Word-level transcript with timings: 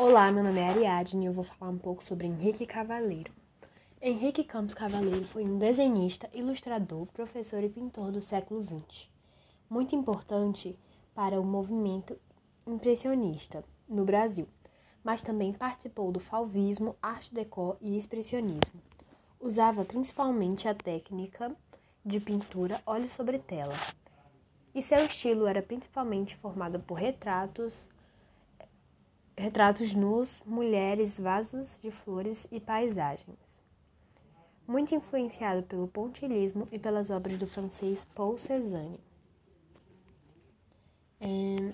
Olá, 0.00 0.30
meu 0.30 0.44
nome 0.44 0.60
é 0.60 0.68
Ariadne 0.68 1.24
e 1.24 1.26
eu 1.26 1.32
vou 1.32 1.42
falar 1.42 1.72
um 1.72 1.76
pouco 1.76 2.04
sobre 2.04 2.24
Henrique 2.24 2.64
Cavaleiro. 2.64 3.32
Henrique 4.00 4.44
Campos 4.44 4.72
Cavaleiro 4.72 5.24
foi 5.24 5.42
um 5.42 5.58
desenhista, 5.58 6.30
ilustrador, 6.32 7.06
professor 7.06 7.64
e 7.64 7.68
pintor 7.68 8.12
do 8.12 8.22
século 8.22 8.64
XX, 8.64 9.08
muito 9.68 9.96
importante 9.96 10.78
para 11.16 11.40
o 11.40 11.44
movimento 11.44 12.16
impressionista 12.64 13.64
no 13.88 14.04
Brasil, 14.04 14.46
mas 15.02 15.20
também 15.20 15.52
participou 15.52 16.12
do 16.12 16.20
fauvismo, 16.20 16.94
arte 17.02 17.34
deco 17.34 17.76
e 17.80 17.98
expressionismo. 17.98 18.80
Usava 19.40 19.84
principalmente 19.84 20.68
a 20.68 20.76
técnica 20.76 21.52
de 22.06 22.20
pintura 22.20 22.80
óleo 22.86 23.08
sobre 23.08 23.40
tela, 23.40 23.74
e 24.72 24.80
seu 24.80 25.04
estilo 25.04 25.48
era 25.48 25.60
principalmente 25.60 26.36
formado 26.36 26.78
por 26.78 26.94
retratos, 26.94 27.88
retratos 29.38 29.94
nus, 29.94 30.40
mulheres, 30.44 31.18
vasos 31.18 31.78
de 31.80 31.90
flores 31.90 32.46
e 32.50 32.60
paisagens. 32.60 33.38
Muito 34.66 34.94
influenciado 34.94 35.62
pelo 35.62 35.88
pontilhismo 35.88 36.68
e 36.70 36.78
pelas 36.78 37.08
obras 37.08 37.38
do 37.38 37.46
francês 37.46 38.04
Paul 38.14 38.36
Cézanne. 38.36 39.00
É... 41.20 41.72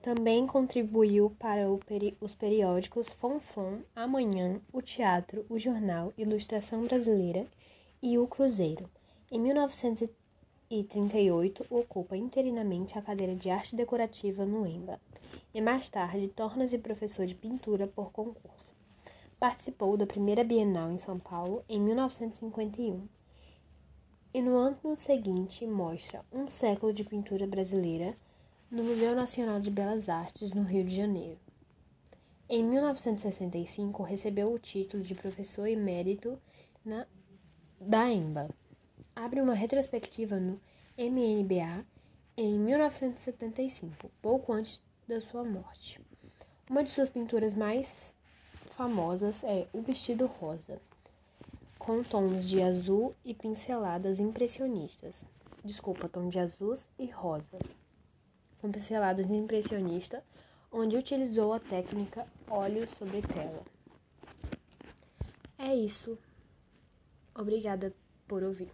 Também 0.00 0.46
contribuiu 0.46 1.34
para 1.36 1.62
peri 1.84 2.16
os 2.20 2.34
periódicos 2.34 3.08
Fonfon, 3.08 3.80
Amanhã, 3.94 4.60
O 4.72 4.80
Teatro, 4.80 5.44
O 5.48 5.58
Jornal, 5.58 6.12
Ilustração 6.16 6.84
Brasileira 6.84 7.46
e 8.00 8.16
O 8.16 8.28
Cruzeiro. 8.28 8.88
Em 9.30 9.40
1938, 10.68 11.64
ocupa 11.70 12.16
interinamente 12.16 12.98
a 12.98 13.02
cadeira 13.02 13.36
de 13.36 13.48
arte 13.48 13.76
decorativa 13.76 14.44
no 14.44 14.66
EMBA 14.66 15.00
e 15.54 15.60
mais 15.60 15.88
tarde 15.88 16.26
torna-se 16.28 16.76
professor 16.78 17.24
de 17.24 17.36
pintura 17.36 17.86
por 17.86 18.10
concurso. 18.10 18.66
Participou 19.38 19.96
da 19.96 20.06
primeira 20.06 20.42
Bienal 20.42 20.90
em 20.90 20.98
São 20.98 21.20
Paulo 21.20 21.64
em 21.68 21.80
1951 21.80 23.06
e 24.34 24.42
no 24.42 24.56
ano 24.56 24.96
seguinte 24.96 25.64
mostra 25.66 26.24
Um 26.32 26.50
século 26.50 26.92
de 26.92 27.04
pintura 27.04 27.46
brasileira 27.46 28.16
no 28.68 28.82
Museu 28.82 29.14
Nacional 29.14 29.60
de 29.60 29.70
Belas 29.70 30.08
Artes, 30.08 30.50
no 30.50 30.62
Rio 30.62 30.84
de 30.84 30.96
Janeiro. 30.96 31.38
Em 32.48 32.64
1965, 32.64 34.02
recebeu 34.02 34.52
o 34.52 34.58
título 34.58 35.02
de 35.02 35.14
professor 35.14 35.68
emérito 35.68 36.36
na, 36.84 37.06
da 37.80 38.10
EMBA. 38.10 38.50
Abre 39.16 39.40
uma 39.40 39.54
retrospectiva 39.54 40.38
no 40.38 40.60
MNBA 40.94 41.86
em 42.36 42.58
1975, 42.58 44.10
pouco 44.20 44.52
antes 44.52 44.78
da 45.08 45.22
sua 45.22 45.42
morte. 45.42 45.98
Uma 46.68 46.84
de 46.84 46.90
suas 46.90 47.08
pinturas 47.08 47.54
mais 47.54 48.14
famosas 48.72 49.42
é 49.42 49.66
O 49.72 49.80
Vestido 49.80 50.26
Rosa, 50.26 50.82
com 51.78 52.02
tons 52.02 52.46
de 52.46 52.60
azul 52.60 53.16
e 53.24 53.32
pinceladas 53.32 54.20
impressionistas. 54.20 55.24
Desculpa, 55.64 56.10
tom 56.10 56.28
de 56.28 56.38
azul 56.38 56.76
e 56.98 57.06
rosa. 57.06 57.58
Com 58.60 58.70
pinceladas 58.70 59.30
impressionista, 59.30 60.22
onde 60.70 60.94
utilizou 60.94 61.54
a 61.54 61.58
técnica 61.58 62.26
óleo 62.46 62.86
sobre 62.86 63.22
tela. 63.22 63.64
É 65.56 65.74
isso. 65.74 66.18
Obrigada 67.34 67.94
por 68.28 68.42
ouvir. 68.42 68.70